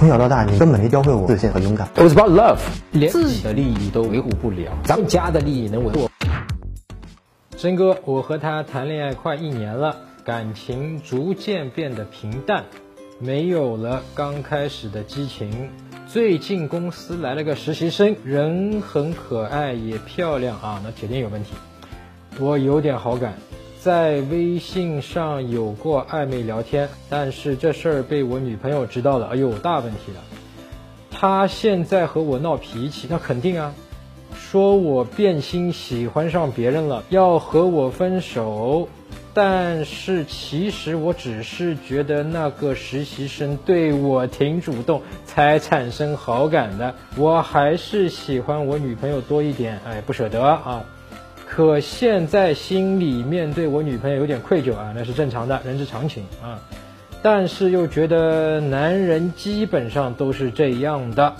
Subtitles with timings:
[0.00, 1.86] 从小到大，你根本没教会我自信和勇敢。
[1.94, 2.58] It was about love，
[2.90, 6.08] 连自己的利益都维护不了，咱们家的利益能维护？
[7.54, 9.94] 真哥，我和他谈恋爱快一年了，
[10.24, 12.64] 感情逐渐变得平淡，
[13.18, 15.68] 没有了刚开始的激情。
[16.08, 21.50] 最近公司来了个实习生，人很可爱，也漂亮啊，那铁定有问题。
[22.38, 23.34] 我有点好感，
[23.82, 30.20] 在微信上有过暧昧聊天，但是这事儿被我女朋友知道了，哎呦，大问题了。
[31.10, 33.72] 她现在和我闹脾气，那肯定啊，
[34.34, 38.88] 说我变心喜欢上别人了，要和我分手。
[39.32, 46.94] 但是其实我只是觉得那个实习生对我挺主动，才产生好感的。
[47.16, 50.84] 我还是喜欢我女朋友多一点，哎，不舍得啊。
[51.60, 56.58] 可现在心里面对我女朋友有点愧疚啊，那是正常的，人之常情啊。
[57.20, 61.34] 但是又觉得男人基本上都是这样的，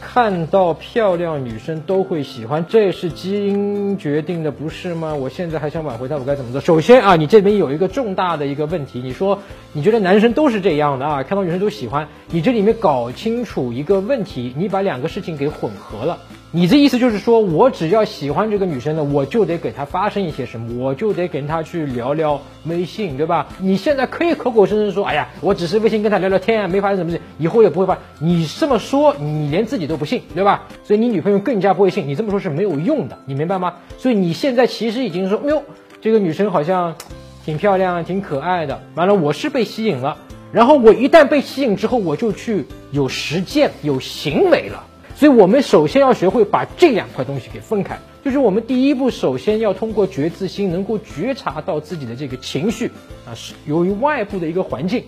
[0.00, 5.12] 看到漂亮女生都会喜欢，这是基因决定的，不是吗？
[5.12, 6.60] 我现在还想挽回她，我该怎么做？
[6.60, 9.40] 首先啊，你这边有一个重大的一个问题，你说
[9.72, 16.16] 你觉得男生都是这样的啊，看到女生都喜欢，你这里面搞清楚一个问题，你把两个事情给混合了。
[16.50, 23.46] 你这意思就是说，我只要喜欢这个女生呢，我就得给她发生一些什么，我就得跟她去聊聊微信，对吧？
[23.58, 27.98] 你现在可以口口声声说，哎呀，我只是微信跟她聊聊天啊，没发生什么事，以后也不会发。
[28.18, 30.62] 你这么说，你连自己都不信，对吧？
[30.84, 33.74] 所以你女朋友更加不会信，你这么说是没有用的，你明白吗？
[33.98, 35.62] 所以你现在其实已经说，哎呦，
[36.00, 36.94] 这个女生好像
[37.44, 40.16] 挺漂亮、挺可爱的，完了我是被吸引了，
[40.50, 44.86] 然后我一旦被吸引之后，我就去有实践、有行为了。
[45.18, 52.92] 所以我们首先要学会把这两块东西给分开，就是我们第一步，首先要通过觉自心，能够觉察到自己的这个情绪
[53.26, 55.02] 啊，是由于外部的一个环境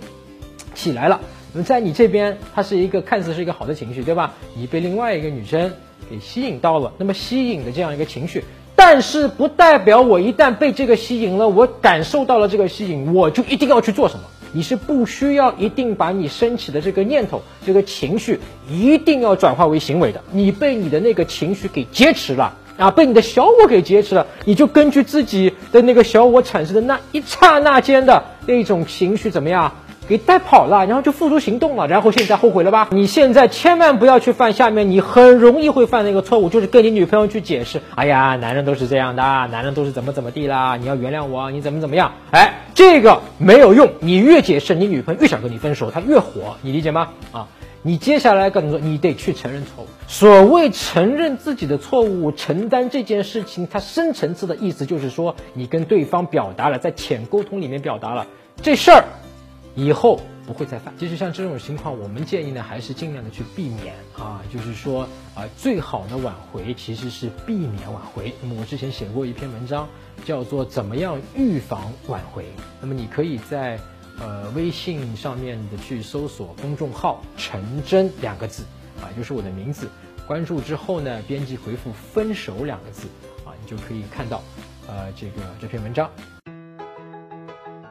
[0.75, 1.20] 起来了。
[1.53, 4.34] 那么在你这边，它是一个看似是一个好的情绪，对吧？
[4.56, 5.75] 你被另外一个女生
[6.11, 8.42] 给吸引到了，那么吸引的这样一个情绪，
[8.75, 14.25] 但是不代表我一旦被这个吸引了，我感受到了这个吸引，我就一定要去做什么。
[14.53, 18.41] 你是不需要一定把你升起的这个念头、这个情绪，
[18.71, 20.22] 一定要转化为行为的。
[20.33, 29.75] 你被你的那个情绪给劫持了啊，被你的小我给劫持了，你就根据自己的那个小我产生的那一刹那间的那种情绪怎么样？
[30.10, 32.88] 给带跑了，然后就付诸行动了，然后现在后悔了吧？
[32.91, 42.10] 你现在千万不要去犯下面你很容易会犯的一个错误，就是跟你女朋友去解释，哎呀，男人都是这样的，男人都是怎么怎么地啦，你要原谅我，你怎么怎么样？
[42.32, 47.10] 哎，这个没有用，你越解释，你女朋友越想跟你分手，她越火，你理解吗？
[47.31, 47.47] 啊，
[47.82, 49.87] 你接下来跟你说，你得去承认错误。
[50.09, 58.26] 所谓承认自己的错误，承担这件事情，它深层次的意思就是说，你跟对方表达了，在浅沟通里面表达了
[58.60, 59.04] 这事儿。
[59.75, 60.92] 以后不会再犯。
[60.98, 65.04] 其实像这种情况，我们建议呢，还是尽量的去避免啊，就是说
[65.34, 68.34] 啊，最好的挽回其实是避免挽回。
[68.42, 69.88] 那么我之前写过一篇文章，
[70.25, 72.42] 叫做《怎么样预防挽回》。
[72.81, 73.78] 那么你可以在
[74.19, 78.64] 呃微信上面的去搜索公众号“陈真”两个字
[79.00, 79.88] 啊，就是我的名字。
[80.26, 83.06] 关注之后呢，编辑回复“分手”两个字
[83.44, 84.42] 啊，你就可以看到
[84.87, 86.10] 呃这个这篇文章。